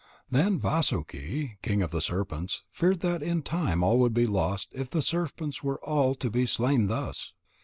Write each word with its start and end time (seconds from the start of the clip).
Then 0.31 0.59
Vasuki, 0.59 1.59
king 1.61 1.83
of 1.83 1.91
the 1.91 2.01
serpents, 2.01 2.63
feared 2.71 3.01
that 3.01 3.21
in 3.21 3.43
time 3.43 3.83
all 3.83 3.99
would 3.99 4.15
be 4.15 4.25
lost 4.25 4.69
if 4.71 4.89
the 4.89 4.99
serpents 5.03 5.61
were 5.61 5.77
all 5.85 6.15
to 6.15 6.31
be 6.31 6.47
slain 6.47 6.87
thus. 6.87 7.33